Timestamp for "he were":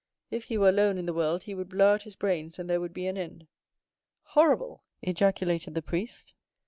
0.45-0.69